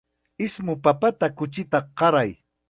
[0.45, 2.31] Ismu papata kuchita qaray.